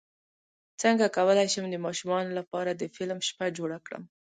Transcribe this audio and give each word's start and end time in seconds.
څنګه 0.81 1.13
کولی 1.17 1.47
شم 1.53 1.65
د 1.71 1.75
ماشومانو 1.85 2.31
لپاره 2.39 2.71
د 2.73 2.83
فلم 2.95 3.19
شپه 3.27 3.45
جوړه 3.57 3.77
کړم 3.85 4.03